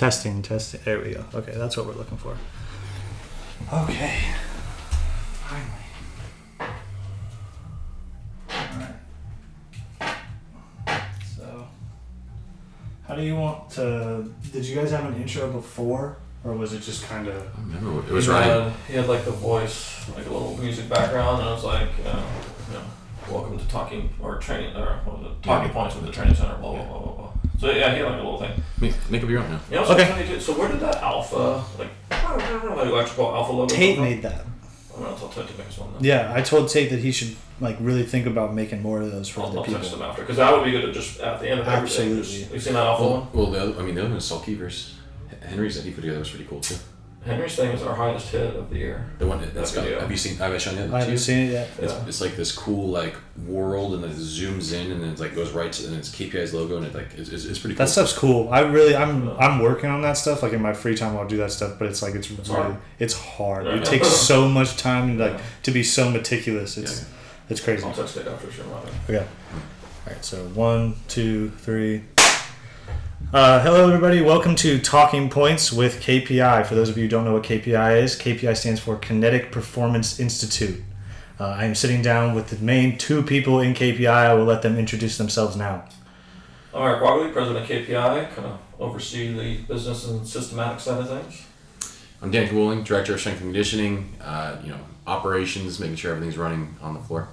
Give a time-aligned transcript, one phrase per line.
[0.00, 0.80] Testing, testing.
[0.82, 1.22] There we go.
[1.34, 2.34] Okay, that's what we're looking for.
[3.70, 4.18] Okay.
[5.44, 6.72] Finally.
[8.50, 8.94] Alright.
[11.36, 11.68] So,
[13.06, 14.32] how do you want to.
[14.50, 16.16] Did you guys have an intro before?
[16.44, 17.36] Or was it just kind of.
[17.36, 18.70] I remember what- it was he Ryan.
[18.70, 21.90] Had, he had like the voice, like a little music background, and I was like,
[22.06, 22.22] uh,
[22.68, 22.84] you know,
[23.30, 25.42] welcome to talking or training or what was it?
[25.42, 26.56] Talking points with the training center.
[26.56, 27.19] Blah blah blah blah blah.
[27.60, 28.52] So yeah, he had like a little thing.
[28.80, 29.60] Make, make up your own now.
[29.70, 30.06] You know, so, Okay.
[30.06, 33.74] funny, so where did that alpha like like electrical alpha logo?
[33.74, 34.14] Tate come from?
[34.14, 34.46] made that.
[34.96, 35.92] I'm gonna tell Tate to make us one.
[35.92, 36.04] Then.
[36.04, 39.28] Yeah, I told Tate that he should like really think about making more of those
[39.28, 39.98] for I'll, other I'll text people.
[39.98, 42.18] him after because that would be good to just at the end of everything.
[42.18, 42.38] Absolutely.
[42.40, 43.12] Just, you seen that alpha one?
[43.12, 44.94] Well, well, the other, I mean, the other one is Saul Keevers.
[45.42, 46.76] Henry's that he put together was pretty cool too.
[47.24, 49.04] Henry's thing is our highest hit of the year.
[49.18, 49.84] The one that- that's That got.
[49.84, 50.00] video.
[50.00, 50.36] Have you seen?
[50.38, 50.94] Have I shown you that?
[50.94, 51.04] I you?
[51.04, 51.68] haven't seen it yet.
[51.78, 52.06] It's, Yeah.
[52.06, 53.14] it's like this cool like
[53.46, 56.08] world, and then it zooms in, and then it's like goes right to, and it's
[56.08, 57.84] KPI's logo, and it like it's, it's, it's pretty cool.
[57.84, 58.48] That stuff's cool.
[58.50, 60.42] I really, I'm, I'm working on that stuff.
[60.42, 61.74] Like in my free time, I'll do that stuff.
[61.78, 62.76] But it's like it's, really, hard.
[62.98, 63.66] it's hard.
[63.66, 63.74] Yeah.
[63.76, 65.40] It takes so much time, like Yeah.
[65.64, 66.78] to be so meticulous.
[66.78, 67.06] It's, Yeah.
[67.50, 67.84] it's crazy.
[67.84, 68.50] I'll text it after.
[68.50, 68.88] Sure, Ryan.
[69.04, 69.18] Okay.
[69.18, 70.24] All right.
[70.24, 72.02] So one, two, three.
[73.32, 74.20] Uh, hello, everybody.
[74.20, 76.66] Welcome to Talking Points with KPI.
[76.66, 80.18] For those of you who don't know what KPI is, KPI stands for Kinetic Performance
[80.18, 80.82] Institute.
[81.38, 84.08] Uh, I am sitting down with the main two people in KPI.
[84.08, 85.84] I will let them introduce themselves now.
[86.74, 91.08] I'm Eric Wagley, president of KPI, kind of oversee the business and systematic side of
[91.08, 91.46] things.
[92.20, 94.12] I'm Dan Kowling, director of strength and conditioning.
[94.20, 97.28] Uh, you know, operations, making sure everything's running on the floor.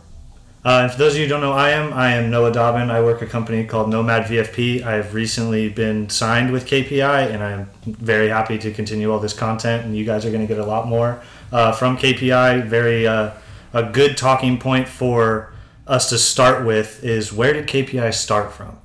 [0.68, 2.92] Uh, and for those of you who don't know, I am I am Noah Dobbin.
[2.92, 4.84] I work at a company called Nomad VFP.
[4.84, 9.32] I have recently been signed with KPI, and I'm very happy to continue all this
[9.32, 9.86] content.
[9.86, 11.22] And you guys are going to get a lot more
[11.54, 12.66] uh, from KPI.
[12.66, 13.32] Very uh,
[13.72, 15.54] a good talking point for
[15.88, 18.78] us to start with is where did KPI start from?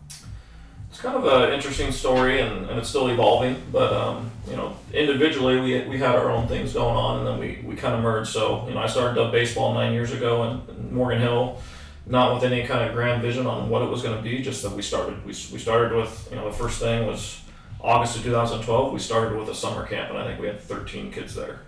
[0.89, 3.61] It's kind of an interesting story, and, and it's still evolving.
[3.73, 7.39] But um, you know, individually, we, we had our own things going on, and then
[7.41, 8.31] we, we kind of merged.
[8.31, 11.59] So you know, I started up baseball nine years ago in Morgan Hill,
[12.07, 14.43] not with any kind of grand vision on what it was going to be.
[14.43, 15.25] Just that we started.
[15.25, 17.41] We, we started with you know the first thing was
[17.81, 18.93] August of 2012.
[18.93, 21.61] We started with a summer camp, and I think we had 13 kids there.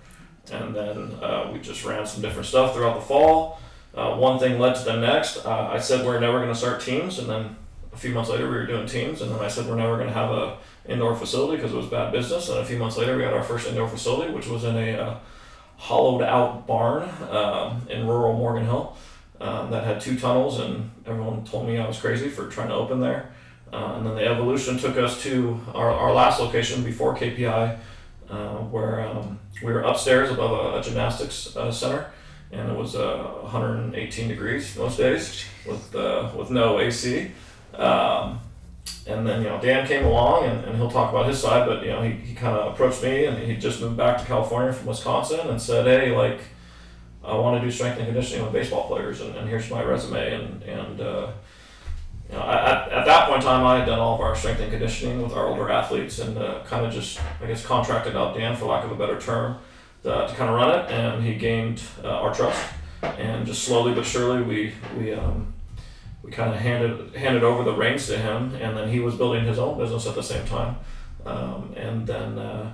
[0.52, 3.60] And then uh, we just ran some different stuff throughout the fall.
[3.94, 5.44] Uh, one thing led to the next.
[5.44, 7.56] Uh, I said we're never going to start teams, and then
[7.92, 10.08] a few months later we were doing teams, and then I said we're never going
[10.08, 12.48] to have a indoor facility because it was bad business.
[12.48, 14.92] And a few months later we had our first indoor facility, which was in a
[14.98, 15.18] uh,
[15.76, 18.96] hollowed out barn um, in rural Morgan Hill
[19.44, 22.74] um, that had two tunnels, and everyone told me I was crazy for trying to
[22.74, 23.30] open there.
[23.70, 27.78] Uh, and then the evolution took us to our, our last location before KPI,
[28.30, 32.10] uh, where um, we were upstairs above a, a gymnastics uh, center,
[32.52, 37.30] and it was uh, 118 degrees most days with uh, with no AC.
[37.74, 38.40] Um,
[39.06, 41.82] and then you know Dan came along, and, and he'll talk about his side, but
[41.82, 44.72] you know he, he kind of approached me, and he just moved back to California
[44.72, 46.40] from Wisconsin, and said, "Hey, like,
[47.24, 50.34] I want to do strength and conditioning with baseball players, and, and here's my resume."
[50.34, 51.30] And and uh,
[52.30, 54.60] you know, at, at that point in time, I had done all of our strength
[54.60, 58.34] and conditioning with our older athletes, and uh, kind of just I guess contracted out
[58.36, 59.58] Dan, for lack of a better term,
[60.02, 62.62] to, to kind of run it, and he gained uh, our trust,
[63.02, 65.12] and just slowly but surely we we.
[65.14, 65.52] Um,
[66.22, 69.44] we kind of handed handed over the reins to him, and then he was building
[69.44, 70.76] his own business at the same time.
[71.26, 72.72] Um, and then uh,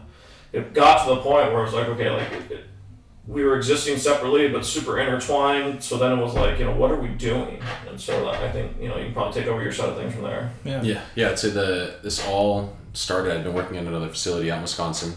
[0.52, 2.64] it got to the point where it was like, okay, like it-
[3.30, 5.82] we were existing separately but super intertwined.
[5.82, 7.62] So then it was like, you know, what are we doing?
[7.88, 10.12] And so I think you know you can probably take over your side of things
[10.12, 10.52] from there.
[10.64, 10.82] Yeah.
[10.82, 11.30] Yeah, yeah.
[11.30, 13.32] I'd say the this all started.
[13.32, 15.14] I'd been working at another facility out in Wisconsin.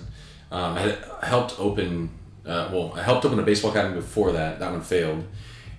[0.52, 2.12] Um, I had helped open.
[2.46, 4.59] Uh, well, I helped open a baseball academy before that.
[4.59, 5.23] That one failed,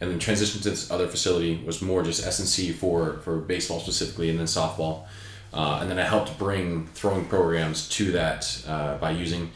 [0.01, 3.39] and then transitioned to this other facility was more just S and C for for
[3.39, 5.05] baseball specifically, and then softball.
[5.53, 9.53] Uh, and then I helped bring throwing programs to that uh, by using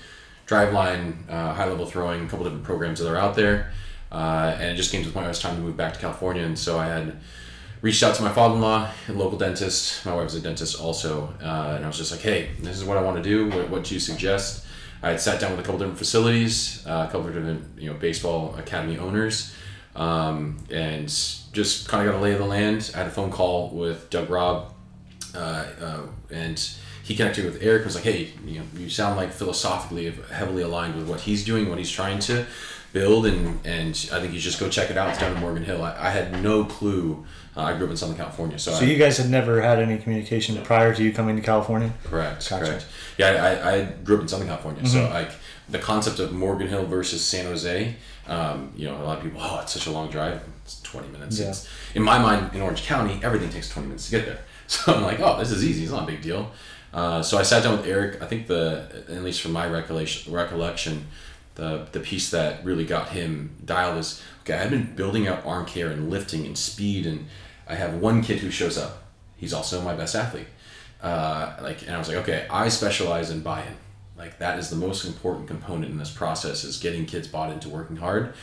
[0.49, 3.73] driveline, uh, high level throwing, a couple different programs that are out there.
[4.11, 5.93] Uh, and it just came to the point where it was time to move back
[5.93, 7.21] to California, and so I had
[7.83, 10.05] reached out to my father-in-law, a local dentist.
[10.07, 12.97] My wife's a dentist also, uh, and I was just like, "Hey, this is what
[12.97, 13.51] I want to do.
[13.51, 14.65] What, what do you suggest?"
[15.03, 17.99] I had sat down with a couple different facilities, uh, a couple different you know
[17.99, 19.55] baseball academy owners,
[19.94, 21.06] um, and
[21.53, 22.91] just kind of got a lay of the land.
[22.94, 24.73] I had a phone call with Doug Robb,
[25.35, 26.59] uh, uh, and
[27.08, 27.84] he connected with Eric.
[27.84, 31.69] Was like, "Hey, you know, you sound like philosophically heavily aligned with what he's doing,
[31.69, 32.44] what he's trying to."
[32.90, 35.10] build and and I think you just go check it out.
[35.10, 35.82] It's down in Morgan Hill.
[35.84, 37.22] I, I had no clue.
[37.55, 39.78] Uh, I grew up in Southern California, so, So I, you guys had never had
[39.78, 41.93] any communication prior to you coming to California?
[42.05, 42.64] correct, Gotcha.
[42.64, 42.87] correct.
[43.19, 43.28] Yeah,
[43.62, 45.12] I, I grew up in Southern California, so Mhm.
[45.12, 45.31] like
[45.69, 47.94] the concept of Morgan Hill versus San Jose.
[48.26, 50.40] Um, you know, a lot of people, oh, it's such a long drive.
[50.64, 51.38] It's twenty minutes.
[51.38, 51.49] Yeah.
[51.50, 54.38] It's, in my mind, in Orange County, everything takes twenty minutes to get there.
[54.69, 55.82] So I'm like, oh, this is easy.
[55.82, 56.50] It's not a big deal.
[56.93, 58.23] Uh, so I sat down with Eric.
[58.23, 61.06] I think the, at least from my recollection, recollection,
[61.55, 64.55] the the piece that really got him dialed is okay.
[64.55, 67.26] I've been building out arm care and lifting and speed, and
[67.67, 69.02] I have one kid who shows up.
[69.37, 70.46] He's also my best athlete.
[71.02, 73.75] Uh, like, and I was like, okay, I specialize in buy-in.
[74.17, 77.69] Like that is the most important component in this process is getting kids bought into
[77.69, 78.34] working hard.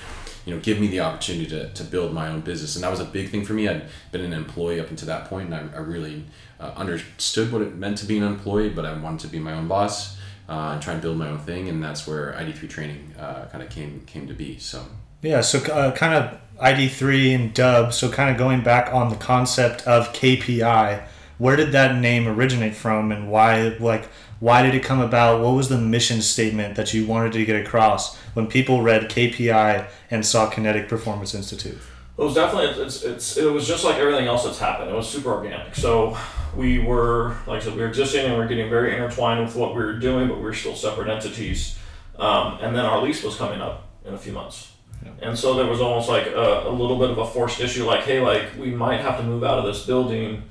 [0.46, 3.00] You know, give me the opportunity to, to build my own business, and that was
[3.00, 3.68] a big thing for me.
[3.68, 6.24] I'd been an employee up until that point, and I, I really
[6.66, 9.54] uh, understood what it meant to be an employee, but I wanted to be my
[9.54, 10.18] own boss
[10.50, 13.64] uh, and try and build my own thing, and that's where ID3 training uh, kind
[13.64, 14.58] of came came to be.
[14.60, 14.86] So
[15.22, 17.94] yeah, so uh, kind of ID3 and Dub.
[17.94, 21.04] So kind of going back on the concept of KPI,
[21.38, 24.08] where did that name originate from, and why like
[24.40, 25.42] why did it come about?
[25.42, 29.88] What was the mission statement that you wanted to get across when people read KPI
[30.12, 31.78] and saw Kinetic Performance Institute?
[32.18, 34.90] It was definitely it's, it's it was just like everything else that's happened.
[34.90, 35.76] It was super organic.
[35.76, 36.18] So
[36.56, 39.56] we were like I said, we were existing and we were getting very intertwined with
[39.56, 41.78] what we were doing, but we were still separate entities.
[42.18, 44.72] Um, and then our lease was coming up in a few months.
[45.04, 45.12] Yeah.
[45.22, 48.04] And so there was almost like a, a little bit of a forced issue, like,
[48.04, 50.44] hey, like we might have to move out of this building.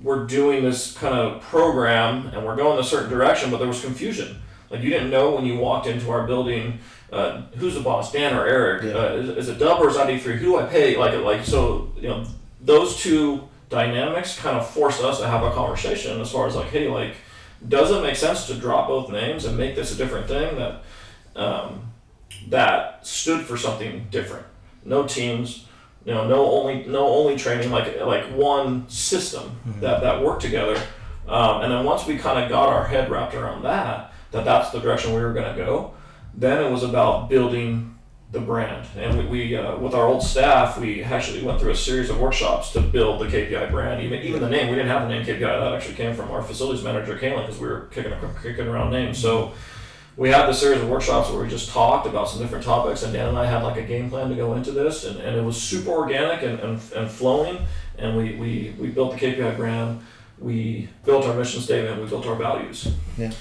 [0.00, 3.84] We're doing this kind of program and we're going a certain direction, but there was
[3.84, 4.40] confusion.
[4.70, 6.78] Like you didn't know when you walked into our building
[7.12, 8.84] uh, who's the boss, Dan or Eric?
[8.84, 8.90] Yeah.
[8.92, 10.36] Uh, is, is, it Dub or is ID three?
[10.36, 10.96] Who do I pay?
[10.96, 12.24] Like like so you know
[12.60, 16.68] those two dynamics kind of forced us to have a conversation as far as like
[16.68, 17.14] hey like
[17.66, 20.82] does it make sense to drop both names and make this a different thing that
[21.36, 21.92] um,
[22.48, 24.46] that stood for something different?
[24.82, 25.66] No teams,
[26.06, 29.80] you know, no only no only training like like one system mm-hmm.
[29.80, 30.82] that that worked together.
[31.28, 34.70] Um, and then once we kind of got our head wrapped around that, that that's
[34.70, 35.92] the direction we were going to go
[36.34, 37.96] then it was about building
[38.32, 38.86] the brand.
[38.96, 42.20] And we, we uh, with our old staff, we actually went through a series of
[42.20, 44.02] workshops to build the KPI brand.
[44.02, 45.40] Even even the name, we didn't have the name KPI.
[45.40, 48.12] That actually came from our facilities manager, Kaylin, because we were kicking
[48.42, 49.18] kicking around names.
[49.18, 49.52] So
[50.16, 53.12] we had this series of workshops where we just talked about some different topics, and
[53.12, 55.42] Dan and I had like a game plan to go into this, and, and it
[55.42, 57.58] was super organic and, and, and flowing.
[57.98, 60.00] And we, we, we built the KPI brand.
[60.38, 62.00] We built our mission statement.
[62.00, 62.92] We built our values.
[63.18, 63.32] Yeah.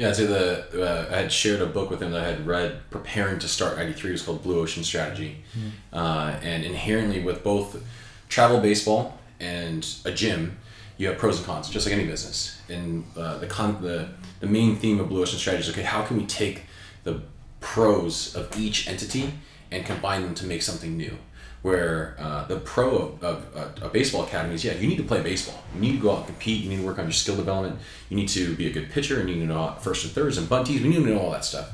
[0.00, 2.46] Yeah, I'd say the uh, I had shared a book with him that I had
[2.46, 4.04] read preparing to start ID3.
[4.06, 5.72] It was called Blue Ocean Strategy, mm.
[5.92, 7.84] uh, and inherently with both
[8.30, 10.56] travel baseball and a gym,
[10.96, 12.62] you have pros and cons, just like any business.
[12.70, 14.08] And uh, the con the
[14.40, 16.62] the main theme of Blue Ocean Strategy is okay, how can we take
[17.04, 17.20] the
[17.60, 19.34] pros of each entity
[19.70, 21.18] and combine them to make something new?
[21.62, 25.62] Where uh, the pro of, of, uh, baseball academies, yeah, you need to play baseball.
[25.74, 26.62] You need to go out and compete.
[26.62, 27.78] You need to work on your skill development.
[28.08, 29.20] You need to be a good pitcher.
[29.20, 30.82] And you need to know first and thirds and bunties.
[30.82, 31.70] We need to know all that stuff.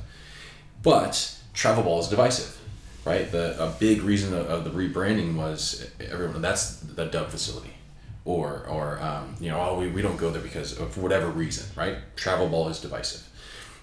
[0.83, 2.61] But travel ball is divisive,
[3.05, 3.31] right?
[3.31, 6.43] The a big reason of, of the rebranding was everyone.
[6.43, 7.73] That's the Dub facility,
[8.25, 11.67] or or um, you know, oh, we, we don't go there because of whatever reason,
[11.77, 11.97] right?
[12.17, 13.29] Travel ball is divisive.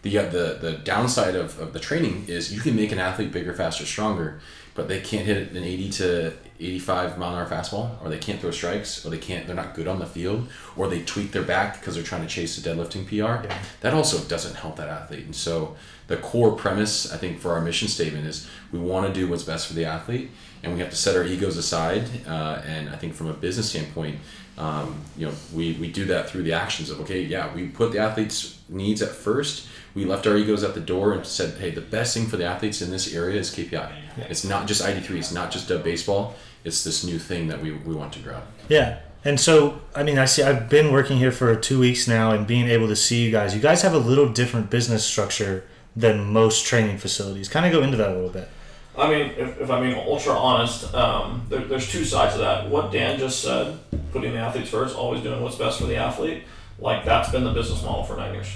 [0.03, 3.31] The, uh, the, the downside of, of the training is you can make an athlete
[3.31, 4.41] bigger, faster, stronger,
[4.75, 8.39] but they can't hit an 80 to 85 mile an hour fastball, or they can't
[8.39, 11.43] throw strikes, or they can't, they're not good on the field, or they tweak their
[11.43, 13.45] back because they're trying to chase a deadlifting PR.
[13.45, 13.57] Yeah.
[13.81, 15.25] That also doesn't help that athlete.
[15.25, 15.75] And so
[16.07, 19.43] the core premise, I think, for our mission statement is we want to do what's
[19.43, 20.31] best for the athlete,
[20.63, 22.03] and we have to set our egos aside.
[22.27, 24.19] Uh, and I think from a business standpoint,
[24.57, 27.91] um, you know, we, we do that through the actions of okay, yeah, we put
[27.91, 31.69] the athlete's needs at first we left our egos at the door and said, hey,
[31.69, 33.71] the best thing for the athletes in this area is KPI.
[33.71, 34.23] Yeah.
[34.29, 36.35] It's not just ID3, it's not just Dub baseball.
[36.63, 38.41] It's this new thing that we, we want to grow.
[38.69, 38.99] Yeah.
[39.25, 42.47] And so, I mean, I see, I've been working here for two weeks now and
[42.47, 43.53] being able to see you guys.
[43.53, 47.47] You guys have a little different business structure than most training facilities.
[47.47, 48.49] Kind of go into that a little bit.
[48.97, 52.69] I mean, if, if I'm being ultra honest, um, there, there's two sides to that.
[52.69, 53.79] What Dan just said,
[54.11, 56.43] putting the athletes first, always doing what's best for the athlete,
[56.79, 58.53] like that's been the business model for nine years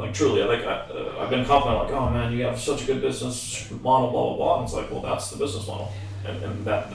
[0.00, 2.86] like truly, like I, uh, I've been confident, like, oh man, you have such a
[2.86, 4.56] good business model, blah blah blah.
[4.56, 5.92] And it's like, well, that's the business model,
[6.26, 6.92] and, and that.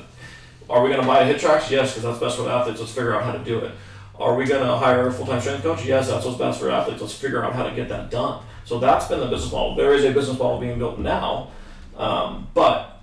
[0.68, 1.70] Are we going to buy a tracks?
[1.70, 2.80] Yes, because that's best for the athletes.
[2.80, 3.72] Let's figure out how to do it.
[4.18, 5.86] Are we going to hire a full time strength coach?
[5.86, 7.02] Yes, that's what's best for athletes.
[7.02, 8.44] Let's figure out how to get that done.
[8.64, 9.76] So that's been the business model.
[9.76, 11.52] There is a business model being built now,
[11.98, 13.02] um, but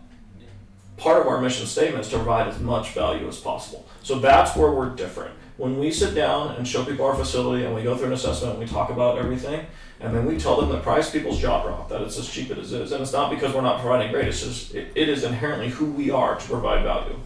[0.96, 3.87] part of our mission statement is to provide as much value as possible.
[4.02, 5.34] So that's where we're different.
[5.56, 8.54] When we sit down and show people our facility and we go through an assessment
[8.54, 9.66] and we talk about everything,
[10.00, 12.72] and then we tell them the price, people's jaw drop, that it's as cheap as
[12.72, 12.92] it is.
[12.92, 15.87] And it's not because we're not providing great, it's just, it, it is inherently who
[15.87, 17.16] we are to provide value.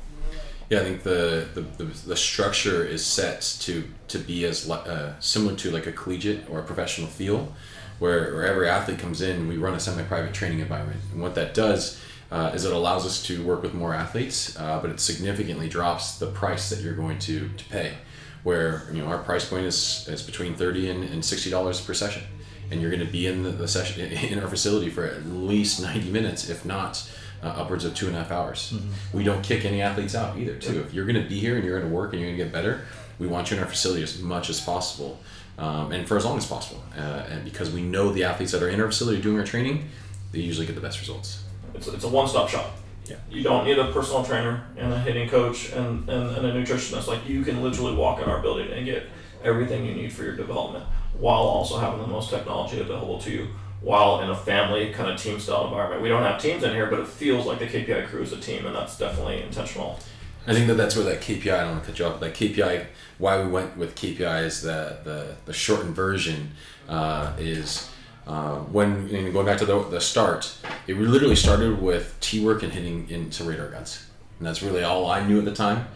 [0.69, 5.15] Yeah, I think the, the, the, the structure is set to, to be as uh,
[5.21, 7.55] similar to like a collegiate or a professional feel,
[7.99, 11.01] where, where every athlete comes in, we run a semi private training environment.
[11.13, 12.01] And what that does
[12.31, 16.19] uh, is it allows us to work with more athletes, uh, but it significantly drops
[16.19, 17.95] the price that you're going to, to pay
[18.43, 21.95] where you know our price point is, is between 30 and, and 60 dollars per
[21.95, 22.23] session.
[22.71, 25.81] And you're going to be in the, the session in our facility for at least
[25.81, 27.09] 90 minutes if not
[27.43, 28.75] uh, upwards of two and a half hours.
[29.13, 30.81] We don't kick any athletes out either too.
[30.81, 32.45] If you're going to be here and you're going to work and you're going to
[32.45, 32.83] get better
[33.19, 35.19] we want you in our facility as much as possible
[35.59, 38.63] um, and for as long as possible uh, and because we know the athletes that
[38.63, 39.89] are in our facility doing our training
[40.33, 41.45] they usually get the best results
[41.75, 42.71] It's, it's a one stop shop.
[43.09, 43.17] Yeah.
[43.31, 47.07] You don't need a personal trainer and a hitting coach and, and, and a nutritionist.
[47.07, 49.05] Like you can literally walk in our building and get
[49.45, 50.85] everything you need for your development
[51.19, 53.49] while also having the most technology available to you
[53.81, 56.03] while in a family kind of team style environment.
[56.03, 58.41] We don't have teams in here, but it feels like the KPI crew is a
[58.41, 60.01] team and that's definitely intentional.
[60.47, 61.53] I think that that's where that KPI.
[61.53, 62.21] I don't want to cut you off.
[62.21, 62.87] But that KPI.
[63.19, 66.53] Why we went with KPI is the the, the shortened version
[66.89, 67.91] uh, is
[68.27, 70.57] uh, when going back to the, the start.
[70.87, 74.07] It literally started with T work and hitting into radar guns,
[74.39, 75.87] and that's really all I knew at the time.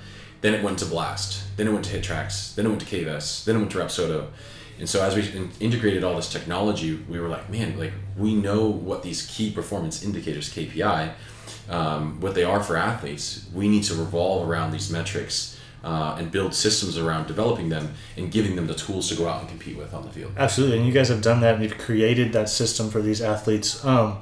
[0.41, 1.45] Then it went to blast.
[1.59, 2.55] Then it went to HitTrax.
[2.55, 3.45] Then it went to K-Vest.
[3.45, 4.29] Then it went to Rapsodo.
[4.79, 8.35] And so as we in- integrated all this technology, we were like, man, like we
[8.35, 11.13] know what these key performance indicators KPI
[11.71, 16.31] um, what they are for athletes, we need to revolve around these metrics uh, and
[16.31, 19.77] build systems around developing them and giving them the tools to go out and compete
[19.77, 20.33] with on the field.
[20.37, 23.85] Absolutely, and you guys have done that, and you've created that system for these athletes.
[23.85, 24.19] Um,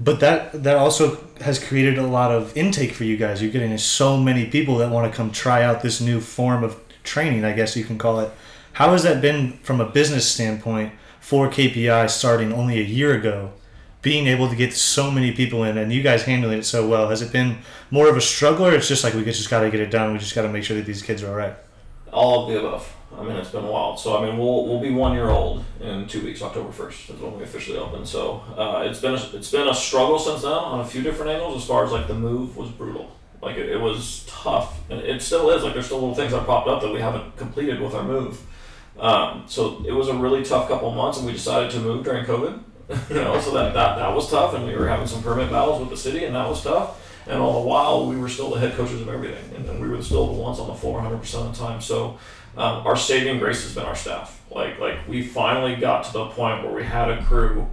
[0.00, 3.42] but that that also has created a lot of intake for you guys.
[3.42, 6.80] You're getting so many people that want to come try out this new form of
[7.02, 8.30] training, I guess you can call it.
[8.72, 13.52] How has that been from a business standpoint for KPI starting only a year ago?
[14.06, 17.08] Being able to get so many people in, and you guys handling it so well,
[17.08, 17.58] has it been
[17.90, 20.12] more of a struggle, or it's just like we just got to get it done?
[20.12, 21.56] We just got to make sure that these kids are all right.
[22.12, 22.84] All of the above.
[23.18, 23.98] I mean, it's been wild.
[23.98, 26.40] So I mean, we'll we'll be one year old in two weeks.
[26.40, 28.06] October first is when we officially open.
[28.06, 31.32] So uh, it's been a, it's been a struggle since then on a few different
[31.32, 31.62] angles.
[31.62, 33.10] As far as like the move was brutal.
[33.42, 35.64] Like it, it was tough, and it still is.
[35.64, 38.40] Like there's still little things that popped up that we haven't completed with our move.
[38.98, 42.24] Um, so it was a really tough couple months, and we decided to move during
[42.24, 42.62] COVID.
[43.08, 45.80] you know, so that, that that was tough, and we were having some permit battles
[45.80, 47.02] with the city, and that was tough.
[47.26, 49.88] And all the while, we were still the head coaches of everything, and, and we
[49.88, 51.80] were still the ones on the floor 100% of the time.
[51.80, 52.18] So
[52.56, 54.40] um, our saving grace has been our staff.
[54.50, 57.66] Like like we finally got to the point where we had a crew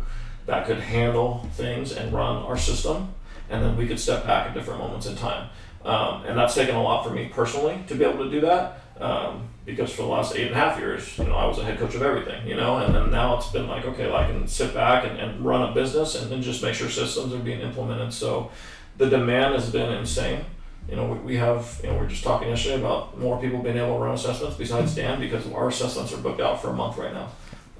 [0.48, 3.14] that could handle things and run our system,
[3.50, 5.50] and then we could step back at different moments in time.
[5.86, 8.80] Um, and that's taken a lot for me personally to be able to do that.
[9.00, 11.64] Um, because for the last eight and a half years, you know, I was a
[11.64, 14.26] head coach of everything, you know, and then now it's been like, okay, well, I
[14.26, 17.40] can sit back and, and run a business and then just make sure systems are
[17.40, 18.14] being implemented.
[18.14, 18.52] So
[18.98, 20.46] the demand has been insane.
[20.90, 23.60] You know, we, we have, you know, we were just talking yesterday about more people
[23.60, 26.74] being able to run assessments besides Dan because our assessments are booked out for a
[26.74, 27.30] month right now.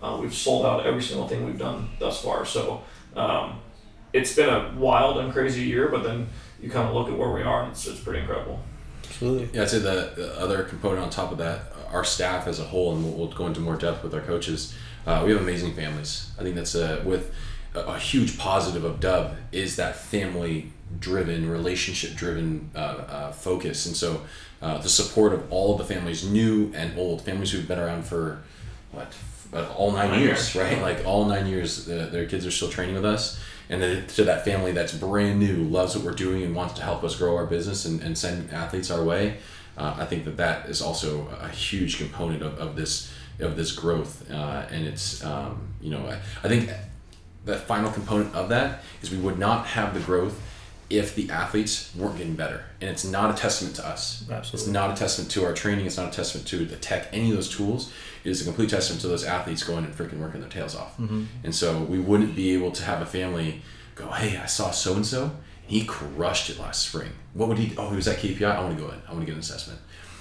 [0.02, 2.46] Uh, we've sold out every single thing we've done thus far.
[2.46, 2.82] So
[3.16, 3.60] um,
[4.14, 6.28] it's been a wild and crazy year, but then
[6.62, 8.62] you kind of look at where we are and it's, it's pretty incredible.
[9.06, 9.50] Absolutely.
[9.54, 12.64] Yeah, I'd say the, the other component on top of that, our staff as a
[12.64, 14.76] whole, and we'll, we'll go into more depth with our coaches.
[15.06, 16.32] Uh, we have amazing families.
[16.40, 17.34] I think that's a, with
[17.76, 23.86] a, a huge positive of Dub is that family driven, relationship driven uh, uh, focus,
[23.86, 24.22] and so
[24.62, 28.06] uh, the support of all of the families, new and old, families who've been around
[28.06, 28.42] for
[28.92, 29.14] what
[29.54, 30.72] uh, all nine, Nine years, years.
[30.72, 30.82] right?
[30.82, 33.40] Like all nine years, their kids are still training with us.
[33.74, 36.84] And then to that family that's brand new, loves what we're doing, and wants to
[36.84, 39.38] help us grow our business and, and send athletes our way.
[39.76, 43.72] Uh, I think that that is also a huge component of, of this of this
[43.72, 46.70] growth, uh, and it's um, you know I, I think
[47.46, 50.40] the final component of that is we would not have the growth
[50.98, 54.24] if the athletes weren't getting better, and it's not a testament to us.
[54.54, 55.86] It's not a testament to our training.
[55.86, 57.92] It's not a testament to the tech, any of those tools.
[58.24, 60.98] It is a complete testament to those athletes going and freaking working their tails off.
[61.44, 63.62] And so we wouldn't be able to have a family
[63.96, 65.32] go, hey, I saw so and so.
[65.66, 67.12] He crushed it last spring.
[67.34, 67.76] What would he?
[67.78, 68.44] Oh, he was at KPI.
[68.44, 69.02] I want to go in.
[69.08, 69.80] I want to get an assessment.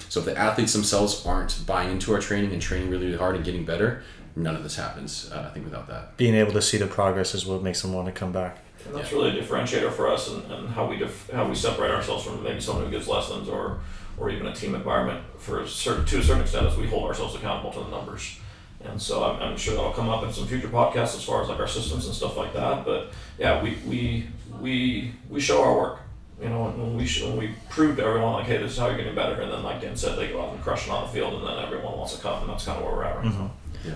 [0.08, 3.34] So if the athletes themselves aren't buying into our training and training really, really hard
[3.34, 4.02] and getting better,
[4.36, 5.30] none of this happens.
[5.32, 6.16] Uh, I think without that.
[6.16, 8.58] Being able to see the progress is what makes them want to come back.
[8.86, 11.90] And that's really a differentiator for us and, and how we def- how we separate
[11.90, 13.80] ourselves from maybe someone who gives lessons or
[14.18, 17.04] or even a team environment for a certain to a certain extent as we hold
[17.04, 18.38] ourselves accountable to the numbers.
[18.84, 21.48] And so I'm, I'm sure that'll come up in some future podcasts as far as
[21.48, 22.84] like our systems and stuff like that.
[22.84, 24.28] But yeah, we we
[24.60, 25.98] we we show our work.
[26.40, 28.88] You know, when we show, when we prove to everyone like, hey, this is how
[28.88, 31.06] you're getting better, and then like Dan said, they go out and crush it on
[31.06, 33.14] the field, and then everyone wants to come, and that's kind of where we're at
[33.16, 33.30] right now.
[33.30, 33.46] Mm-hmm.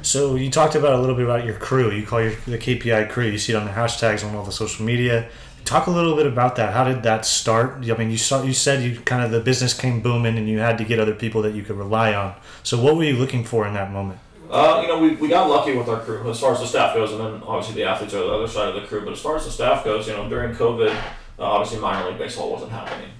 [0.02, 1.90] So you talked about a little bit about your crew.
[1.90, 3.26] You call your the KPI crew.
[3.26, 5.28] You see it on the hashtags on all the social media.
[5.64, 6.72] Talk a little bit about that.
[6.72, 7.88] How did that start?
[7.90, 10.58] I mean, you saw you said you kind of the business came booming and you
[10.58, 12.34] had to get other people that you could rely on.
[12.62, 14.20] So what were you looking for in that moment?
[14.50, 16.94] Uh, you know, we, we got lucky with our crew as far as the staff
[16.94, 19.04] goes, and then obviously the athletes are the other side of the crew.
[19.04, 22.18] But as far as the staff goes, you know, during COVID, uh, obviously minor league
[22.18, 23.10] baseball wasn't happening,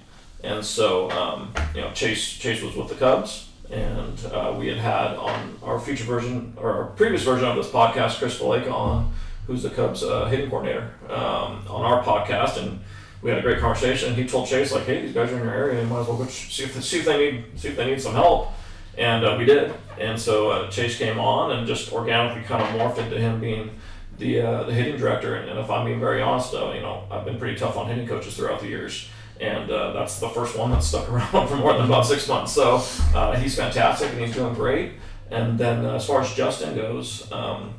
[0.43, 4.77] and so um, you know Chase Chase was with the Cubs, and uh, we had
[4.77, 9.13] had on our future version or our previous version of this podcast, Chris Valaika on,
[9.45, 12.79] who's the Cubs uh, hitting coordinator, um, on our podcast, and
[13.21, 14.15] we had a great conversation.
[14.15, 15.81] He told Chase like, "Hey, these guys are in your area.
[15.81, 18.01] You might as well go see if see if they need see if they need
[18.01, 18.51] some help."
[18.97, 19.73] And uh, we did.
[19.99, 23.71] And so uh, Chase came on and just organically kind of morphed into him being
[24.17, 25.35] the uh, the hitting director.
[25.35, 27.87] And, and if I'm being very honest, though, you know, I've been pretty tough on
[27.87, 29.09] hitting coaches throughout the years.
[29.39, 32.53] And uh, that's the first one that stuck around for more than about six months.
[32.53, 32.83] So
[33.15, 34.93] uh, he's fantastic and he's doing great.
[35.29, 37.73] And then uh, as far as Justin goes, um,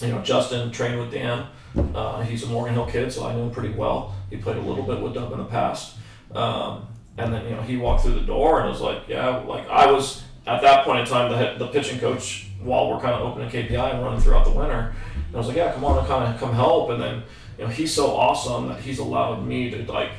[0.00, 1.46] you know, Justin trained with Dan.
[1.94, 4.14] Uh, he's a Morgan Hill kid, so I know him pretty well.
[4.30, 5.96] He played a little bit with Dub in the past.
[6.34, 6.86] Um,
[7.18, 9.90] and then, you know, he walked through the door and was like, yeah, like I
[9.90, 13.50] was at that point in time, the, the pitching coach, while we're kind of opening
[13.50, 16.32] KPI and running throughout the winter, and I was like, yeah, come on and kind
[16.32, 16.90] of come help.
[16.90, 17.22] And then,
[17.58, 20.10] you know, he's so awesome that he's allowed me to like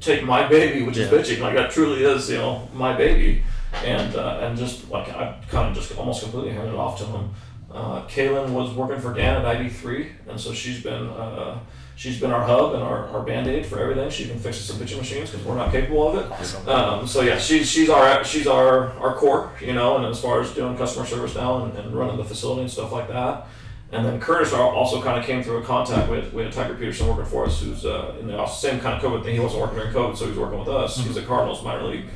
[0.00, 1.40] take my baby, which is pitching.
[1.40, 3.42] Like that truly is, you know, my baby.
[3.84, 7.04] And uh, and just like I kind of just almost completely handed it off to
[7.04, 7.30] him.
[7.72, 11.60] Uh, Kaylin was working for Dan at ID3, and so she's been uh,
[11.94, 14.10] she's been our hub and our, our band-aid for everything.
[14.10, 16.68] She can fix some pitching machines because we're not capable of it.
[16.68, 20.40] Um, so yeah, she's she's our she's our, our core, you know, and as far
[20.40, 23.46] as doing customer service now and, and running the facility and stuff like that.
[23.92, 27.24] And then Curtis also kind of came through a contact with, with Tyger Pederson working
[27.24, 29.34] for us, who's uh, in the same kind of COVID thing.
[29.34, 30.96] He wasn't working during COVID, so he's working with us.
[30.96, 31.08] Mm-hmm.
[31.08, 32.06] He's a Cardinals minor league,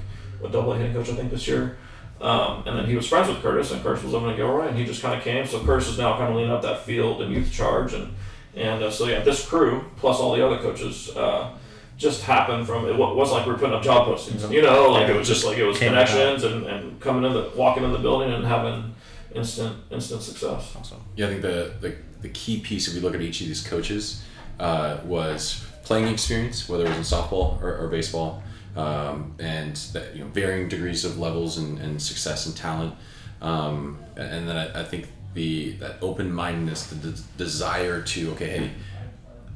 [0.44, 1.76] a double A hitting coach, I think, this year.
[2.20, 4.78] Um, and then he was friends with Curtis, and Curtis was living in Gilroy, and
[4.78, 5.44] he just kind of came.
[5.46, 8.14] So Curtis is now kind of leading up that field and youth charge, and
[8.54, 11.50] and uh, so yeah, this crew plus all the other coaches uh,
[11.96, 15.08] just happened from it wasn't like we were putting up job postings, you know, like
[15.08, 17.98] it was just like it was connections and, and coming in the walking in the
[17.98, 18.93] building and having
[19.34, 20.74] instant instant success.
[20.76, 21.00] Awesome.
[21.16, 23.66] Yeah, I think the, the, the key piece, if we look at each of these
[23.66, 24.24] coaches,
[24.58, 28.42] uh, was playing experience, whether it was in softball or, or baseball,
[28.76, 32.94] um, and that, you know varying degrees of levels and, and success and talent.
[33.40, 38.48] Um, and then I, I, think the that open mindedness, the de- desire to okay,
[38.58, 38.70] hey,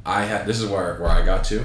[0.04, 1.64] I have this is where where I got to,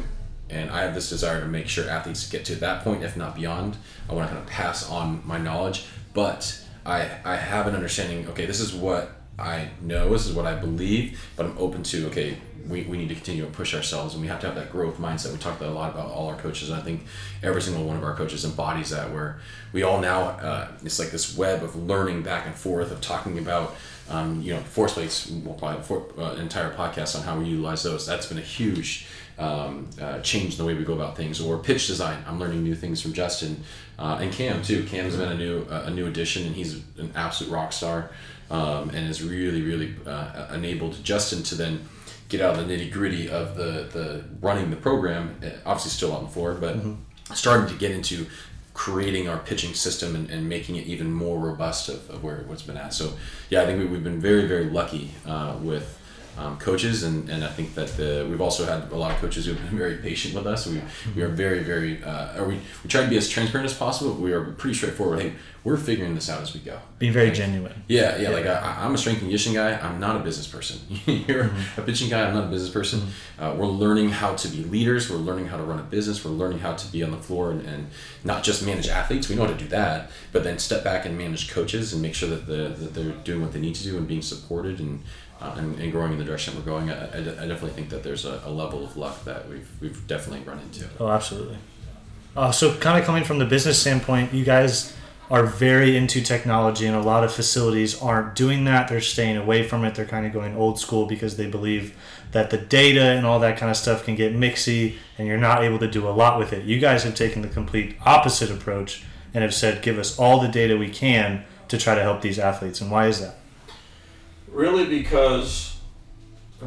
[0.50, 3.36] and I have this desire to make sure athletes get to that point, if not
[3.36, 3.78] beyond.
[4.10, 8.28] I want to kind of pass on my knowledge, but I I have an understanding.
[8.30, 10.10] Okay, this is what I know.
[10.10, 11.30] This is what I believe.
[11.36, 12.38] But I'm open to okay.
[12.68, 14.98] We, we need to continue to push ourselves, and we have to have that growth
[14.98, 15.34] mindset.
[15.34, 17.04] We talked a lot about all our coaches, and I think
[17.42, 19.12] every single one of our coaches embodies that.
[19.12, 19.42] Where
[19.74, 23.38] we all now, uh, it's like this web of learning back and forth, of talking
[23.38, 23.76] about
[24.10, 28.06] um, you know, force plates, we'll probably uh, entire podcast on how we utilize those.
[28.06, 31.42] That's been a huge um, uh, change the way we go about things.
[31.42, 32.24] Or pitch design.
[32.28, 33.64] I'm learning new things from Justin
[33.98, 34.84] uh, and Cam too.
[34.86, 38.12] Cam's been a new uh, a new addition, and he's an absolute rock star,
[38.50, 41.88] um, and has really really uh, enabled Justin to then
[42.30, 45.36] get out of the nitty gritty of the the running the program.
[45.44, 46.78] Uh, obviously, still on the floor, but.
[46.78, 46.94] Mm-hmm.
[47.34, 48.28] Starting to get into
[48.74, 52.64] creating our pitching system and, and making it even more robust of, of where what's
[52.64, 52.94] been at.
[52.94, 53.14] So
[53.50, 56.00] yeah, I think we, we've been very very lucky uh, with
[56.38, 59.46] um, coaches, and, and I think that the, we've also had a lot of coaches
[59.46, 60.66] who have been very patient with us.
[60.68, 60.82] We,
[61.16, 64.14] we are very, very, uh, or we, we try to be as transparent as possible.
[64.14, 65.22] we are pretty straightforward.
[65.22, 66.78] Hey, we're figuring this out as we go.
[67.00, 67.84] Being very like, genuine.
[67.88, 68.24] Yeah, yeah.
[68.24, 68.30] yeah.
[68.30, 69.78] Like I, am a strength and conditioning guy.
[69.78, 70.80] I'm not a business person.
[71.06, 71.82] You're mm-hmm.
[71.82, 72.28] a pitching guy.
[72.28, 73.00] I'm not a business person.
[73.00, 73.44] Mm-hmm.
[73.44, 75.10] Uh, we're learning how to be leaders.
[75.10, 76.24] We're learning how to run a business.
[76.26, 77.88] We're learning how to be on the floor and, and
[78.26, 79.30] not just manage athletes.
[79.30, 82.14] We know how to do that, but then step back and manage coaches and make
[82.14, 85.02] sure that the that they're doing what they need to do and being supported and
[85.44, 88.24] uh, and, and, growing in the direction we're going, I, I, definitely think that there's
[88.24, 90.88] a, a, level of luck that we've, we've definitely run into.
[91.02, 91.58] Oh, absolutely.
[92.36, 94.96] Uh, so, kind of coming from the business standpoint, you guys
[95.30, 98.88] are very into technology, and a lot of facilities aren't doing that.
[98.88, 99.96] They're staying away from it.
[99.96, 101.94] They're kind of going old school because they believe
[102.32, 105.64] that the data and all that kind of stuff can get mixy, and you're not
[105.64, 106.64] able to do a lot with it.
[106.64, 109.04] You guys have taken the complete opposite approach
[109.34, 112.40] and have said, give us all the data we can to try to help these
[112.40, 112.80] athletes.
[112.80, 113.36] And why is that?
[114.54, 115.78] Really because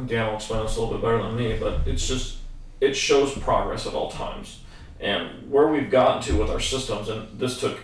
[0.05, 2.37] Dan will explain this a little bit better than me, but it's just
[2.79, 4.61] it shows progress at all times.
[4.99, 7.79] And where we've gotten to with our systems, and this took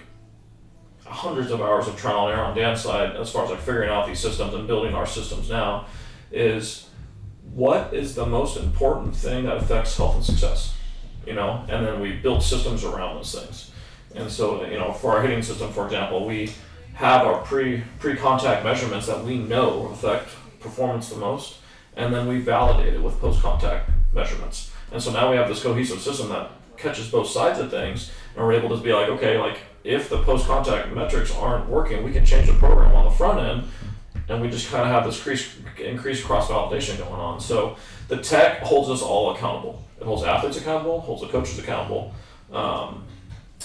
[1.05, 3.89] hundreds of hours of trial and error on Dan's side as far as like figuring
[3.89, 5.85] out these systems and building our systems now,
[6.31, 6.89] is
[7.53, 10.75] what is the most important thing that affects health and success,
[11.25, 11.63] you know?
[11.69, 13.71] And then we build systems around those things.
[14.15, 16.51] And so, you know, for our hitting system, for example, we
[16.93, 20.29] have our pre pre contact measurements that we know affect
[20.59, 21.57] performance the most,
[21.95, 24.71] and then we validate it with post contact measurements.
[24.91, 28.45] And so now we have this cohesive system that catches both sides of things, and
[28.45, 32.11] we're able to be like, okay, like if the post contact metrics aren't working, we
[32.11, 33.63] can change the program on the front end,
[34.29, 37.39] and we just kind of have this increased, increased cross validation going on.
[37.39, 37.75] So
[38.07, 39.83] the tech holds us all accountable.
[39.99, 42.13] It holds athletes accountable, holds the coaches accountable.
[42.51, 43.05] Um,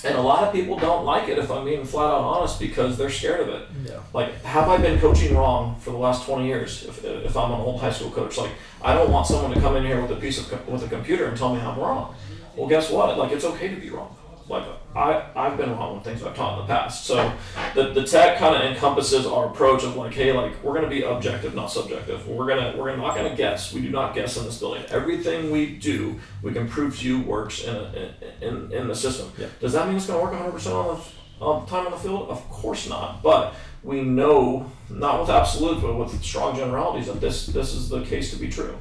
[0.05, 2.97] And a lot of people don't like it if I'm being flat out honest because
[2.97, 3.69] they're scared of it.
[3.85, 4.01] Yeah.
[4.13, 7.61] Like, have I been coaching wrong for the last 20 years if, if I'm an
[7.61, 8.39] old high school coach?
[8.39, 10.89] Like, I don't want someone to come in here with a piece of with a
[10.89, 12.15] computer and tell me I'm wrong.
[12.55, 13.19] Well, guess what?
[13.19, 14.17] Like, it's okay to be wrong.
[14.49, 14.65] Like,
[14.97, 17.05] I, I've been wrong with things I've taught in the past.
[17.05, 17.33] So,
[17.75, 20.91] the, the tech kind of encompasses our approach of like, hey, like, we're going to
[20.91, 22.27] be objective, not subjective.
[22.27, 23.73] We're going to, we're not going to guess.
[23.73, 24.85] We do not guess in this building.
[24.89, 29.31] Everything we do, we can prove to you works in, a, in, in the system.
[29.39, 29.49] Yeah.
[29.61, 32.31] Does that mean it's going to work 100% on the, time on the field?
[32.31, 33.23] Of course not.
[33.23, 38.05] But we know, not with absolutes, but with strong generalities, that this this is the
[38.05, 38.77] case to be true.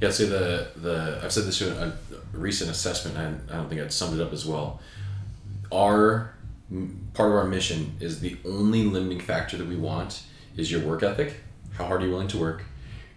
[0.00, 1.96] Yeah, I'd the the I've said this in a,
[2.34, 4.80] a recent assessment, and I don't think I'd summed it up as well.
[5.72, 6.34] Our
[7.14, 10.22] part of our mission is the only limiting factor that we want
[10.56, 11.34] is your work ethic.
[11.72, 12.64] How hard are you willing to work?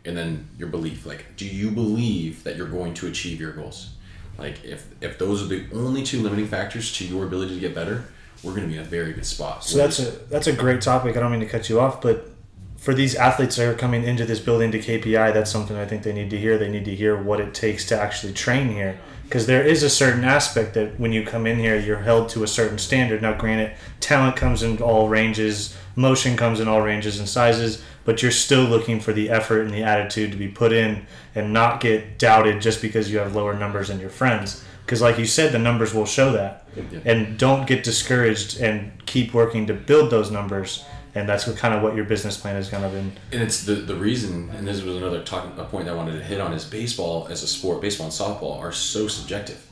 [0.06, 1.06] And then your belief.
[1.06, 3.92] Like, do you believe that you're going to achieve your goals?
[4.38, 7.76] Like, if if those are the only two limiting factors to your ability to get
[7.76, 8.06] better,
[8.44, 9.64] we're going to be in a very good spot.
[9.64, 11.16] So that's a that's a great topic.
[11.16, 12.30] I don't mean to cut you off, but
[12.78, 16.04] for these athletes that are coming into this building to KPI, that's something I think
[16.04, 16.58] they need to hear.
[16.58, 19.00] They need to hear what it takes to actually train here.
[19.24, 22.44] Because there is a certain aspect that when you come in here, you're held to
[22.44, 23.22] a certain standard.
[23.22, 28.22] Now, granted, talent comes in all ranges, motion comes in all ranges and sizes, but
[28.22, 31.06] you're still looking for the effort and the attitude to be put in
[31.36, 34.64] and not get doubted just because you have lower numbers than your friends.
[34.86, 36.68] Because, like you said, the numbers will show that.
[36.76, 37.00] Yeah.
[37.06, 40.84] And don't get discouraged and keep working to build those numbers
[41.16, 43.12] and that's what, kind of what your business plan is kind of been.
[43.32, 46.18] And it's the the reason, and this was another talk, a point that I wanted
[46.18, 49.66] to hit on is baseball as a sport, baseball and softball are so subjective,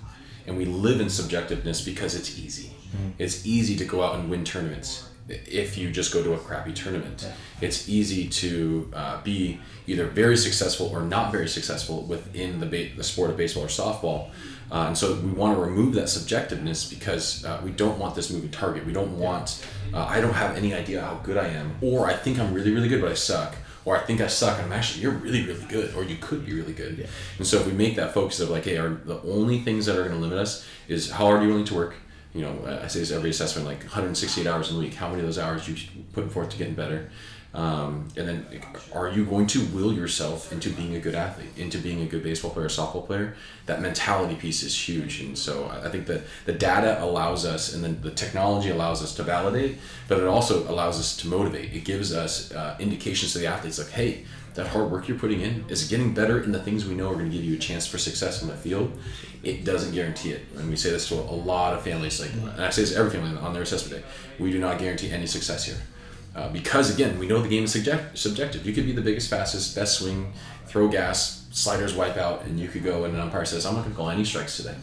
[0.48, 2.72] and we live in subjectiveness because it's easy.
[3.18, 6.74] It's easy to go out and win tournaments if you just go to a crappy
[6.74, 7.26] tournament.
[7.62, 12.90] It's easy to uh, be either very successful or not very successful within the ba-
[12.96, 14.30] the sport of baseball or softball.
[14.72, 18.32] Uh, and so we want to remove that subjectiveness because uh, we don't want this
[18.32, 18.86] moving target.
[18.86, 22.14] We don't want, uh, I don't have any idea how good I am, or I
[22.14, 24.74] think I'm really, really good, but I suck, or I think I suck, and I'm
[24.74, 26.98] actually, you're really, really good, or you could be really good.
[26.98, 27.08] Yeah.
[27.38, 29.98] And so if we make that focus of like, hey, are the only things that
[29.98, 31.96] are going to limit us is how hard are you willing to work?
[32.34, 34.94] You know, I say this every assessment, like 168 hours in a week.
[34.94, 35.76] How many of those hours you
[36.14, 37.10] putting forth to getting better?
[37.54, 38.46] Um, and then,
[38.94, 42.24] are you going to will yourself into being a good athlete, into being a good
[42.24, 43.36] baseball player, softball player?
[43.66, 47.84] That mentality piece is huge, and so I think that the data allows us, and
[47.84, 51.74] then the technology allows us to validate, but it also allows us to motivate.
[51.74, 55.42] It gives us uh, indications to the athletes, like, hey, that hard work you're putting
[55.42, 57.60] in is getting better in the things we know are going to give you a
[57.60, 58.98] chance for success in the field.
[59.44, 62.20] It doesn't guarantee it, and we say this to a lot of families.
[62.22, 64.10] Like, and I say this to every family on their assessment day:
[64.40, 65.78] we do not guarantee any success here.
[66.36, 68.66] Uh, because again, we know the game is subject- subjective.
[68.66, 70.32] You could be the biggest, fastest, best swing,
[70.66, 73.82] throw gas, sliders wipe out, and you could go and an umpire says, "I'm not
[73.82, 74.76] going to call any strikes today,"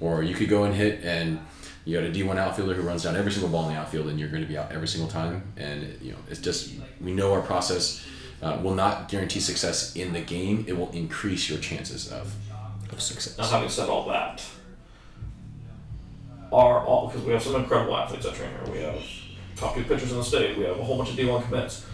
[0.00, 1.40] or you could go and hit and
[1.84, 4.20] you got a D1 outfielder who runs down every single ball in the outfield, and
[4.20, 5.42] you're going to be out every single time.
[5.56, 6.70] And you know, it's just
[7.00, 8.04] we know our process
[8.40, 10.64] uh, will not guarantee success in the game.
[10.68, 12.34] It will increase your chances of.
[12.92, 13.38] Of success.
[13.38, 14.44] Now, having said all that,
[16.52, 18.72] are all because we have some incredible athletes at train here.
[18.74, 19.02] We have
[19.56, 20.56] top two pitchers in the state.
[20.56, 21.86] We have a whole bunch of D1 commits.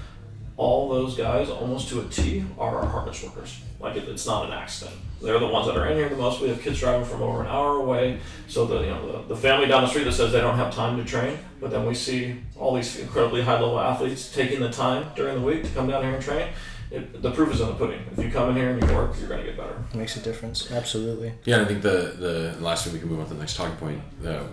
[0.56, 3.60] All those guys, almost to a T, are our hardest workers.
[3.80, 4.96] Like it, it's not an accident.
[5.22, 6.40] They're the ones that are in here the most.
[6.40, 8.20] We have kids driving from over an hour away.
[8.48, 10.74] So the you know the, the family down the street that says they don't have
[10.74, 14.70] time to train, but then we see all these incredibly high level athletes taking the
[14.70, 16.48] time during the week to come down here and train.
[16.90, 18.00] It, the proof is in the pudding.
[18.16, 19.76] If you come in here and you work, you're going to get better.
[19.92, 20.70] It makes a difference.
[20.70, 21.34] Absolutely.
[21.44, 23.56] Yeah, and I think the the last thing we can move on to the next
[23.56, 24.00] talking point.
[24.22, 24.46] The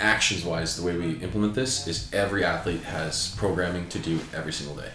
[0.00, 4.52] actions wise, the way we implement this is every athlete has programming to do every
[4.52, 4.90] single day,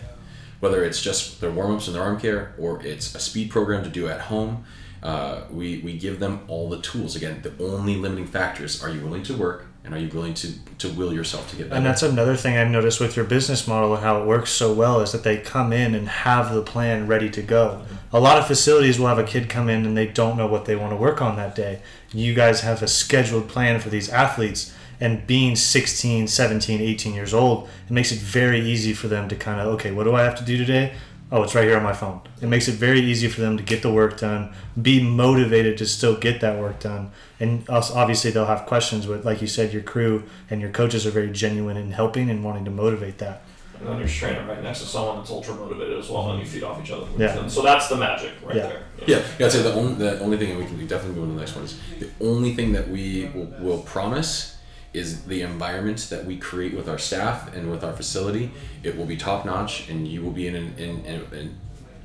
[0.59, 3.83] whether it's just their warm ups and their arm care or it's a speed program
[3.83, 4.65] to do at home.
[5.01, 7.15] Uh, we we give them all the tools.
[7.15, 10.53] Again, the only limiting factors: are you willing to work and are you willing to
[10.77, 11.77] to will yourself to get better?
[11.77, 14.71] And that's another thing I've noticed with your business model and how it works so
[14.71, 17.83] well is that they come in and have the plan ready to go.
[18.13, 20.65] A lot of facilities will have a kid come in and they don't know what
[20.65, 21.81] they want to work on that day.
[22.13, 27.33] You guys have a scheduled plan for these athletes and being 16, 17, 18 years
[27.33, 30.21] old, it makes it very easy for them to kind of, okay, what do I
[30.21, 30.93] have to do today?
[31.33, 32.21] Oh, it's right here on my phone.
[32.41, 35.85] It makes it very easy for them to get the work done, be motivated to
[35.85, 37.11] still get that work done.
[37.39, 41.07] And also, obviously, they'll have questions, but like you said, your crew and your coaches
[41.07, 43.43] are very genuine in helping and wanting to motivate that.
[43.79, 46.45] And then there's training right next to someone that's ultra motivated as well, and you
[46.45, 47.07] feed off each other.
[47.17, 47.39] Yeah.
[47.39, 48.67] And so that's the magic right Yeah.
[48.67, 48.83] there.
[49.07, 49.45] Yeah, yeah.
[49.47, 51.39] I'd say the only the only thing that we can definitely go on to the
[51.39, 54.50] next one is the only thing that we will, will promise
[54.93, 58.51] is the environment that we create with our staff and with our facility.
[58.83, 61.55] It will be top notch, and you will be in an, in, in, in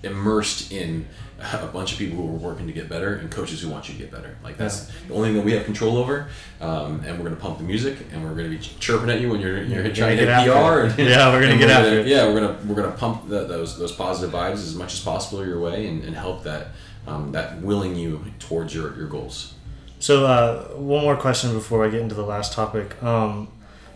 [0.03, 1.07] immersed in
[1.39, 3.95] a bunch of people who are working to get better and coaches who want you
[3.95, 4.37] to get better.
[4.43, 6.29] Like that's the only thing that we have control over.
[6.61, 9.41] Um, and we're gonna pump the music and we're gonna be chirping at you when
[9.41, 10.81] you're you're We're trying to hit get PR.
[10.81, 10.99] And.
[10.99, 12.07] Yeah, we're gonna get after it.
[12.07, 15.45] Yeah, we're gonna we're gonna pump the, those those positive vibes as much as possible
[15.45, 16.69] your way and, and help that
[17.07, 19.53] um, that willing you towards your your goals.
[19.99, 23.03] So, uh, one more question before I get into the last topic.
[23.03, 23.49] Um,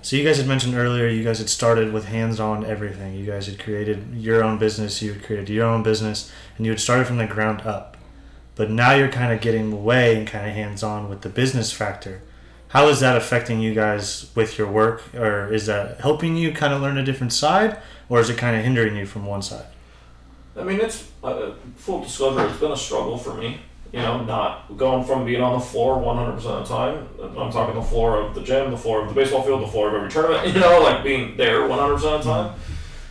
[0.02, 3.14] so, you guys had mentioned earlier you guys had started with hands on everything.
[3.14, 6.72] You guys had created your own business, you had created your own business, and you
[6.72, 7.96] had started from the ground up.
[8.56, 11.72] But now you're kind of getting away and kind of hands on with the business
[11.72, 12.22] factor.
[12.68, 15.14] How is that affecting you guys with your work?
[15.14, 17.78] Or is that helping you kind of learn a different side?
[18.08, 19.66] Or is it kind of hindering you from one side?
[20.56, 22.46] I mean, it's uh, full disclosure.
[22.46, 23.60] It's been a struggle for me.
[23.92, 27.08] You know, not going from being on the floor 100% of the time.
[27.36, 29.88] I'm talking the floor of the gym, the floor of the baseball field, the floor
[29.88, 30.46] of every tournament.
[30.54, 32.54] You know, like being there 100% of the time,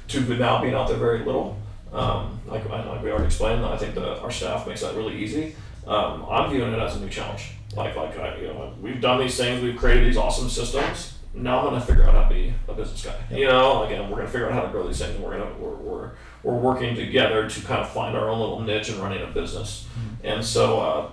[0.07, 1.57] to now being out there very little.
[1.91, 5.55] Um, like, like we already explained, I think that our staff makes that really easy.
[5.87, 7.51] Um, I'm viewing it as a new challenge.
[7.75, 11.15] Like, like I, you know, we've done these things, we've created these awesome systems.
[11.33, 13.15] Now I'm gonna figure out how to be a business guy.
[13.35, 15.75] You know, again, we're gonna figure out how to grow these things, we're gonna we're,
[15.75, 16.11] we're
[16.43, 19.87] we're working together to kind of find our own little niche in running a business.
[20.23, 21.11] And so, uh,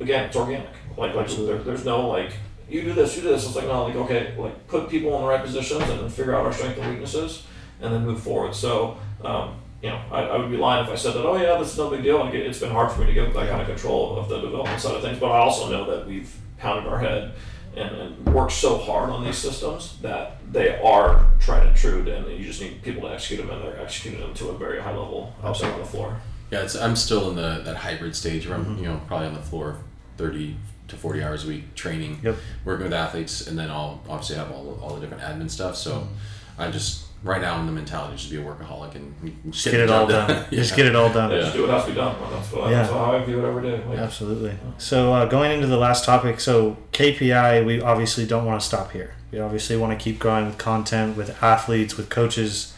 [0.00, 0.68] again, it's organic.
[0.96, 2.32] Like, like there, there's no like,
[2.68, 3.46] you do this, you do this.
[3.46, 6.34] It's like, no, like, okay, like put people in the right positions and then figure
[6.34, 7.44] out our strengths and weaknesses
[7.80, 8.54] and then move forward.
[8.54, 11.58] So, um, you know, I, I would be lying if I said that, oh yeah,
[11.58, 12.18] this is no big deal.
[12.18, 14.40] Like, it, it's been hard for me to get that kind of control of the
[14.40, 15.18] development side of things.
[15.18, 17.34] But I also know that we've pounded our head
[17.76, 22.00] and, and worked so hard on these systems that they are tried and true.
[22.08, 24.80] And you just need people to execute them and they're executing them to a very
[24.80, 26.16] high level out there on the floor.
[26.50, 28.78] Yeah, it's, I'm still in the that hybrid stage where I'm mm-hmm.
[28.78, 29.78] you know probably on the floor
[30.16, 30.56] thirty
[30.88, 32.36] to forty hours a week training, Yep.
[32.64, 35.76] working with athletes, and then I'll obviously have all all the different admin stuff.
[35.76, 36.62] So mm-hmm.
[36.62, 39.90] I just right now in the mentality just be a workaholic and Just get it
[39.90, 40.46] all done.
[40.50, 41.32] Just get it all done.
[41.32, 41.40] Yeah.
[41.40, 42.16] Just do what has to be done.
[42.30, 42.76] That's, what, Yeah.
[42.82, 43.84] that's how I view it every day.
[43.84, 44.54] Like, Absolutely.
[44.78, 48.92] So uh, going into the last topic, so KPI, we obviously don't want to stop
[48.92, 49.14] here.
[49.32, 52.72] We obviously want to keep growing with content, with athletes, with coaches.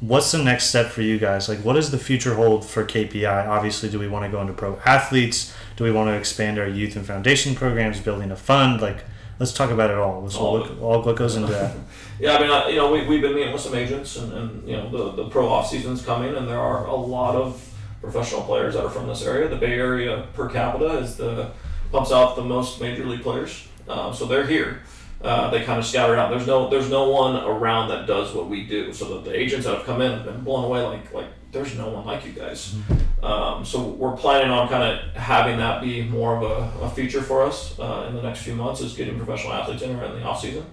[0.00, 1.48] What's the next step for you guys?
[1.48, 3.48] Like, what does the future hold for KPI?
[3.48, 5.52] Obviously, do we want to go into pro athletes?
[5.76, 8.80] Do we want to expand our youth and foundation programs, building a fund?
[8.80, 8.98] Like,
[9.40, 10.22] let's talk about it all.
[10.22, 11.74] Let's All all, of all what goes into that.
[12.20, 14.76] Yeah, I mean, you know, we, we've been meeting with some agents, and, and you
[14.76, 17.64] know, the, the pro off season's coming, and there are a lot of
[18.00, 19.48] professional players that are from this area.
[19.48, 21.52] The Bay Area per capita is the
[21.92, 24.82] pumps out the most major league players, um, so they're here.
[25.20, 26.30] Uh, they kind of scattered out.
[26.30, 28.92] There's no there's no one around that does what we do.
[28.92, 30.82] So that the agents that have come in have been blown away.
[30.82, 32.76] Like like there's no one like you guys.
[33.20, 37.20] Um, so we're planning on kind of having that be more of a, a feature
[37.20, 40.22] for us uh, in the next few months is getting professional athletes in in the
[40.22, 40.64] off season.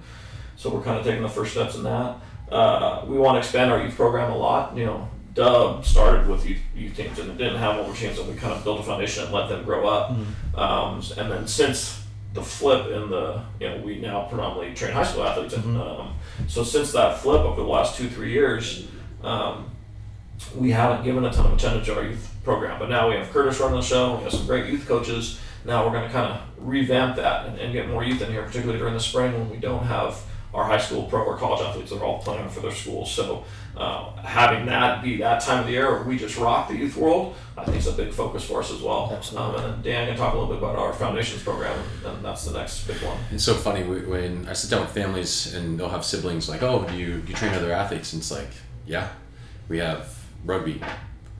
[0.55, 2.17] So we're kind of taking the first steps in that.
[2.51, 4.75] Uh, we want to expand our youth program a lot.
[4.77, 8.27] You know, Dub started with youth, youth teams and it didn't have older teams, and
[8.29, 10.11] we kind of built a foundation and let them grow up.
[10.55, 12.01] Um, and then since
[12.33, 15.53] the flip in the, you know, we now predominantly train high school athletes.
[15.53, 16.15] And, um,
[16.47, 18.87] so since that flip over the last two, three years,
[19.23, 19.71] um,
[20.53, 22.77] we haven't given a ton of attention to our youth program.
[22.77, 24.17] But now we have Curtis running the show.
[24.17, 25.39] We have some great youth coaches.
[25.63, 28.43] Now we're going to kind of revamp that and, and get more youth in here,
[28.43, 30.21] particularly during the spring when we don't have
[30.55, 33.11] our high school pro or college athletes that are all playing for their schools.
[33.11, 33.43] So
[33.75, 36.95] uh, having that be that time of the year where we just rock the youth
[36.95, 39.11] world, I think is a big focus for us as well.
[39.11, 39.57] Absolutely.
[39.63, 42.57] Um, and Dan can talk a little bit about our foundations program, and that's the
[42.57, 43.17] next big one.
[43.31, 46.85] It's so funny when I sit down with families and they'll have siblings like, "Oh,
[46.89, 48.49] do you do you train other athletes?" And it's like,
[48.87, 49.09] "Yeah,
[49.67, 50.15] we have
[50.45, 50.81] rugby,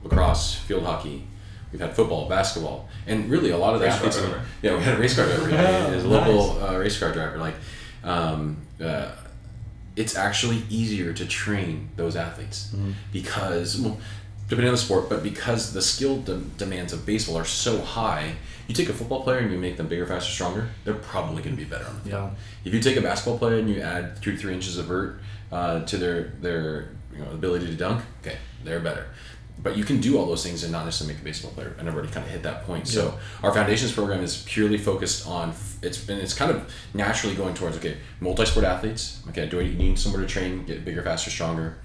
[0.02, 1.24] lacrosse, field hockey,
[1.72, 4.28] we've had football, basketball, and really a lot of the Race car athletes.
[4.28, 4.46] driver.
[4.62, 5.50] Yeah, we had a race car driver.
[5.50, 7.54] Yeah, a local uh, race car driver, like,
[8.04, 9.12] um, uh,
[9.96, 12.74] it's actually easier to train those athletes
[13.12, 13.98] because, well,
[14.48, 18.34] depending on the sport, but because the skill de- demands of baseball are so high,
[18.68, 21.56] you take a football player and you make them bigger, faster, stronger, they're probably going
[21.56, 22.30] to be better on the field.
[22.30, 22.30] Yeah.
[22.64, 25.20] If you take a basketball player and you add two to three inches of vert
[25.50, 29.06] uh, to their their you know ability to dunk, okay, they're better.
[29.62, 31.74] But you can do all those things and not necessarily make a baseball player.
[31.78, 32.86] And I've already kind of hit that point.
[32.86, 37.54] So our foundations program is purely focused on it's and it's kind of naturally going
[37.54, 39.22] towards okay, multi-sport athletes.
[39.30, 41.78] Okay, do you need somewhere to train, get bigger, faster, stronger?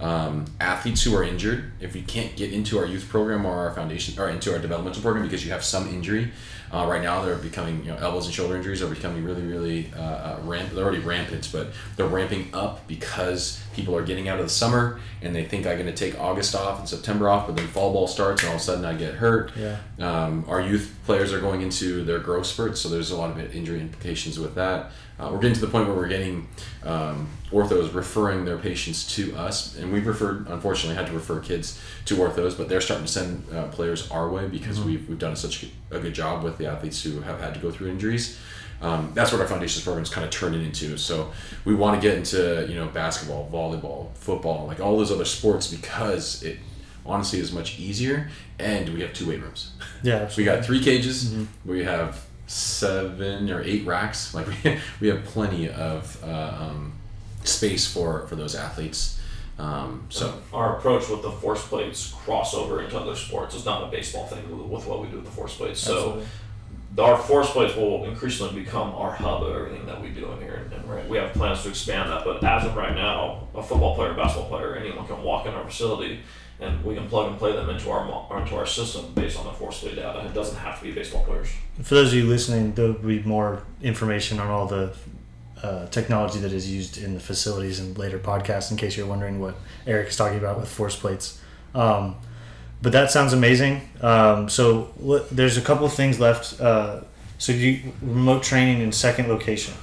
[0.00, 3.74] Um, athletes who are injured, if we can't get into our youth program or our
[3.74, 6.30] foundation or into our developmental program because you have some injury,
[6.72, 9.90] uh, right now they're becoming you know elbows and shoulder injuries are becoming really really
[9.96, 10.70] uh, uh, ramp.
[10.70, 15.00] They're already rampant, but they're ramping up because people are getting out of the summer
[15.22, 17.92] and they think I'm going to take August off and September off, but then fall
[17.92, 19.52] ball starts and all of a sudden I get hurt.
[19.56, 19.78] Yeah.
[20.00, 23.54] Um, our youth players are going into their growth spurts, so there's a lot of
[23.54, 24.90] injury implications with that.
[25.18, 26.46] Uh, we're getting to the point where we're getting
[26.84, 31.80] um, orthos referring their patients to us, and we've referred, unfortunately, had to refer kids
[32.04, 34.88] to orthos, but they're starting to send uh, players our way because Mm-hmm.
[34.88, 37.70] we've, we've done such a good job with the athletes who have had to go
[37.70, 38.38] through injuries.
[38.80, 40.96] Um, that's what our foundations program is kind of turning into.
[40.96, 41.32] So
[41.64, 45.66] we want to get into you know basketball, volleyball, football, like all those other sports
[45.68, 46.58] because it
[47.04, 49.72] honestly is much easier, and we have two weight rooms.
[50.02, 51.34] Yeah, We got three cages.
[51.64, 54.34] We have seven or eight racks.
[54.34, 56.92] Like we, we have plenty of uh, um,
[57.44, 59.16] space for for those athletes.
[59.58, 63.56] Um, so our approach with the force plates crossover into other sports.
[63.56, 65.80] It's not a baseball thing with- with what we do with the force plates.
[65.80, 66.24] So Absolutely.
[66.98, 70.62] Our force plates will increasingly become our hub of everything that we do in here,
[70.64, 72.24] and, and we're- have plans to expand that.
[72.24, 75.64] But as of right now, a football player, basketball player, anyone can walk in our
[75.64, 76.20] facility,
[76.60, 78.02] and we can plug and play them into our
[78.40, 80.24] into our system based on the force plate data.
[80.26, 81.48] It doesn't have to be baseball players.
[81.82, 84.92] For those of you listening, there'll be more information on all the
[85.62, 88.70] uh, technology that is used in the facilities in later podcasts.
[88.70, 89.56] In case you're wondering what
[89.86, 91.40] Eric is talking about with force plates,
[91.74, 92.16] um,
[92.82, 93.88] but that sounds amazing.
[94.00, 96.60] Um, so what, there's a couple of things left.
[96.60, 97.00] Uh,
[97.38, 99.74] so you remote training in second location.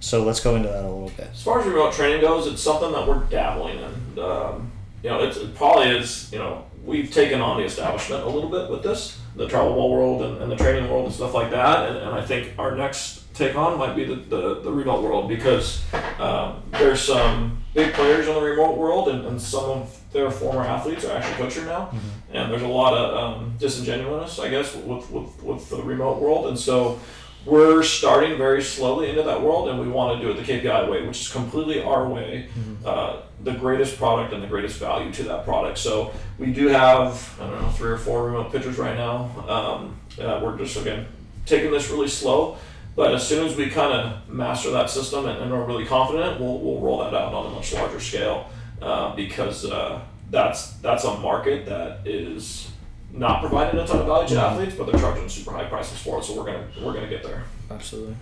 [0.00, 1.28] So let's go into that a little bit.
[1.32, 4.18] As far as remote training goes, it's something that we're dabbling in.
[4.18, 4.72] Um,
[5.02, 8.50] you know, it's, it probably is, you know, we've taken on the establishment a little
[8.50, 11.50] bit with this, the travel ball world and, and the training world and stuff like
[11.50, 11.88] that.
[11.88, 15.30] And, and I think our next take on might be the, the, the remote world
[15.30, 15.82] because
[16.18, 20.60] um, there's some big players in the remote world and, and some of their former
[20.60, 21.90] athletes are actually coaching now.
[22.34, 26.48] And there's a lot of um, disingenuousness, I guess, with, with, with the remote world.
[26.48, 27.00] And so
[27.46, 30.90] we're starting very slowly into that world, and we want to do it the KPI
[30.90, 32.48] way, which is completely our way,
[32.84, 35.78] uh, the greatest product and the greatest value to that product.
[35.78, 39.30] So we do have, I don't know, three or four remote pitchers right now.
[39.48, 41.06] Um, uh, we're just again
[41.46, 42.58] taking this really slow,
[42.94, 46.40] but as soon as we kind of master that system and, and are really confident,
[46.40, 48.50] we'll, we'll roll that out on a much larger scale
[48.82, 50.00] uh, because uh,
[50.30, 52.69] that's that's a market that is
[53.12, 56.18] not providing a ton of value to athletes, but they're charging super high prices for
[56.18, 56.24] it.
[56.24, 57.44] So we're gonna we're gonna get there.
[57.70, 58.14] Absolutely.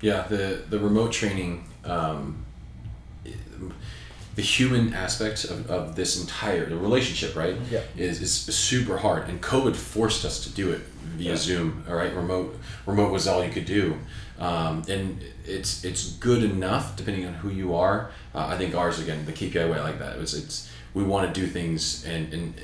[0.00, 2.44] yeah, the the remote training, um,
[4.34, 7.56] the human aspect of, of this entire the relationship, right?
[7.70, 7.80] Yeah.
[7.96, 10.80] Is is super hard, and COVID forced us to do it
[11.16, 11.36] via Yeah.
[11.36, 11.84] Zoom.
[11.88, 13.96] All right, remote remote was all you could do,
[14.38, 18.10] um, and it's it's good enough depending on who you are.
[18.34, 20.16] Uh, I think ours again the KPI way I like that.
[20.16, 22.54] It was it's we want to do things and and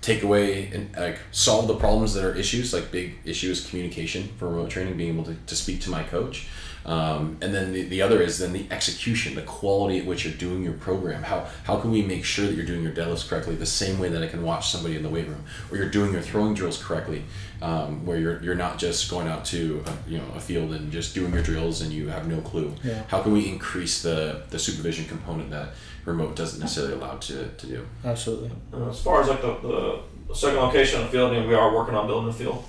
[0.00, 4.48] take away and like solve the problems that are issues like big issues communication for
[4.48, 6.46] remote training being able to, to speak to my coach.
[6.86, 10.34] Um, and then the, the other is then the execution the quality at which you're
[10.34, 11.22] doing your program.
[11.22, 14.08] How how can we make sure that you're doing your deadlifts correctly the same way
[14.08, 16.82] that I can watch somebody in the weight room or you're doing your throwing drills
[16.82, 17.24] correctly
[17.60, 20.92] um, where you're, you're not just going out to a, you know a field and
[20.92, 23.02] just doing your drills and you have no clue Yeah.
[23.08, 25.70] how can we increase the the supervision component that
[26.04, 28.50] remote doesn't necessarily allow to, to do Absolutely.
[28.72, 31.54] Uh, as far as like the, the second location of the field, you know, we
[31.54, 32.64] are working on building the field,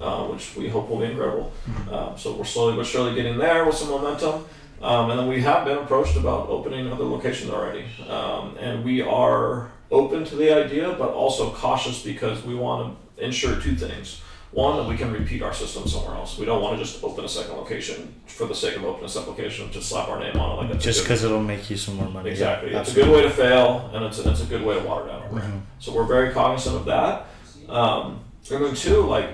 [0.00, 1.52] uh, which we hope will be incredible.
[1.90, 4.44] Um, so we're slowly but surely getting there with some momentum.
[4.82, 7.84] Um, and then we have been approached about opening other locations already.
[8.08, 13.24] Um, and we are open to the idea, but also cautious because we want to
[13.24, 14.20] ensure two things.
[14.52, 16.38] One, that we can repeat our system somewhere else.
[16.38, 19.08] We don't want to just open a second location for the sake of opening a
[19.08, 21.96] second location, just slap our name on it like Just because it'll make you some
[21.96, 22.28] more money.
[22.30, 22.70] Exactly.
[22.72, 24.86] Yeah, it's a good way to fail, and it's a, it's a good way to
[24.86, 25.52] water down a brand.
[25.54, 25.60] Mhm.
[25.78, 27.26] So we're very cognizant of that.
[27.70, 29.30] Um, and then two, like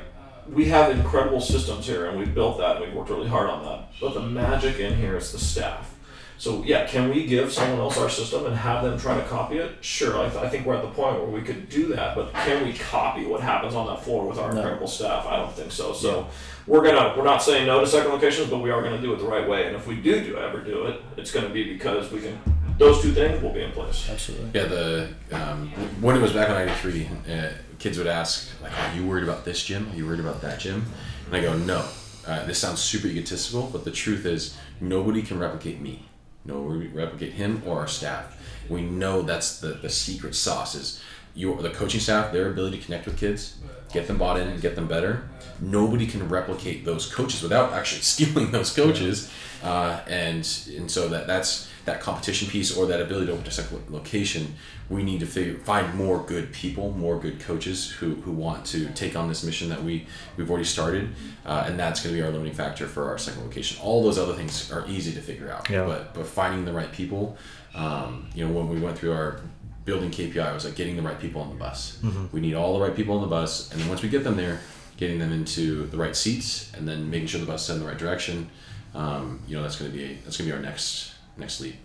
[0.52, 3.64] we have incredible systems here, and we've built that, and we've worked really hard on
[3.64, 3.88] that.
[4.00, 5.94] But the magic in here is the staff.
[6.38, 9.58] So yeah, can we give someone else our system and have them try to copy
[9.58, 9.72] it?
[9.80, 12.14] Sure, I, th- I think we're at the point where we could do that.
[12.14, 14.58] But can we copy what happens on that floor with our No.
[14.60, 15.26] incredible staff?
[15.26, 15.92] I don't think so.
[15.92, 16.28] So
[16.66, 19.18] we're gonna we're not saying no to second locations, but we are gonna do it
[19.18, 19.66] the right way.
[19.66, 22.38] And if we do do ever do it, it's gonna be because we can.
[22.78, 24.08] Those two things will be in place.
[24.08, 24.50] Absolutely.
[24.54, 25.68] Yeah, the um,
[26.00, 27.48] when it was back in '93, uh,
[27.80, 29.90] kids would ask like, "Are you worried about this gym?
[29.92, 30.86] Are you worried about that gym?"
[31.26, 31.84] And I go, "No."
[32.24, 36.04] Uh, this sounds super egotistical, but the truth is, nobody can replicate me.
[36.44, 38.36] Nobody can replicate him or our staff.
[38.68, 41.02] We know that's the, the secret sauce is
[41.34, 43.56] your the coaching staff, their ability to connect with kids,
[43.92, 45.28] get them bought in, and get them better.
[45.60, 49.30] Nobody can replicate those coaches without actually stealing those coaches,
[49.62, 50.38] uh, and
[50.76, 54.54] and so that that's that competition piece or that ability to open a second location,
[54.90, 58.86] we need to figure find more good people, more good coaches who, who want to
[59.02, 61.08] take on this mission that we we've already started,
[61.46, 63.78] uh, and that's going to be our limiting factor for our second location.
[63.82, 65.84] All those other things are easy to figure out, Yeah.
[65.86, 67.36] but but finding the right people,
[67.74, 69.40] um, you know, when we went through our
[69.84, 71.98] building KPI, it was like getting the right people on the bus.
[72.32, 74.36] We need all the right people on the bus, and then once we get them
[74.36, 74.60] there,
[74.98, 77.88] getting them into the right seats, and then making sure the bus is in the
[77.88, 78.50] right direction.
[78.94, 81.07] Um, you know, that's going to be that's going to be our next
[81.38, 81.76] next lead.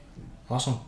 [0.49, 0.79] Awesome.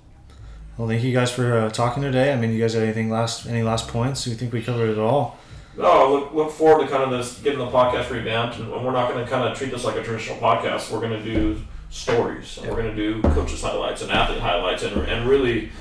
[0.78, 2.34] Well, thank you guys for uh, talking today.
[2.34, 4.26] I mean, you guys have anything last any last points?
[4.26, 5.38] Do you think we covered it all.
[5.78, 8.92] No, I look look forward to kind of this getting the podcast revamped, and we're
[8.92, 10.92] not going to kind of treat this like a traditional podcast.
[10.92, 14.84] We're going to do stories, and we're going to do coaches highlights and athlete highlights,
[14.84, 15.72] and and really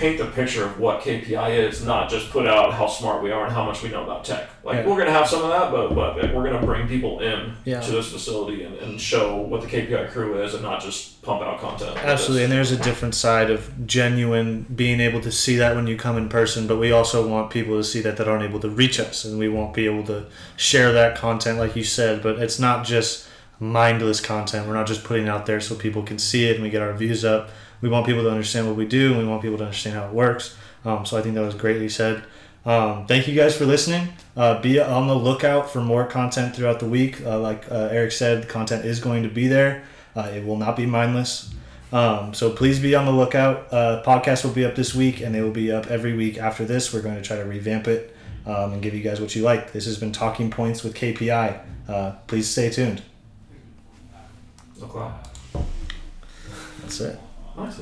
[0.00, 3.44] paint the picture of what KPI is, not just put out how smart we are
[3.44, 4.48] and how much we know about tech.
[4.64, 4.86] Like Yeah.
[4.86, 7.52] we're going to have some of that, but but we're going to bring people in
[7.66, 7.80] Yeah.
[7.80, 11.42] to this facility and, and show what the KPI crew is, and not just pump
[11.42, 11.98] out content.
[12.02, 15.96] Absolutely, and there's a different side of genuine being able to see that when you
[15.98, 18.70] come in person, but we also want people to see that that aren't able to
[18.70, 20.24] reach us, and we won't be able to
[20.56, 22.22] share that content, like you said.
[22.22, 23.26] But it's not just
[23.58, 24.66] mindless content.
[24.66, 26.80] We're not just putting it out there so people can see it and we get
[26.80, 27.50] our views up.
[27.80, 30.06] We want people to understand what we do, and we want people to understand how
[30.06, 30.56] it works.
[30.84, 32.24] Um, so I think that was greatly said.
[32.64, 34.12] Um, thank you guys for listening.
[34.36, 37.24] Uh, be on the lookout for more content throughout the week.
[37.24, 39.84] Uh, like uh, Eric said, the content is going to be there.
[40.14, 41.54] Uh, it will not be mindless.
[41.92, 43.72] Um, so please be on the lookout.
[43.72, 46.64] Uh, podcast will be up this week, and they will be up every week after
[46.64, 46.92] this.
[46.92, 48.14] We're going to try to revamp it
[48.46, 49.72] um, and give you guys what you like.
[49.72, 51.60] This has been Talking Points with KPI.
[51.88, 53.02] Uh, please stay tuned.
[56.82, 57.18] That's it.
[57.60, 57.78] Nice.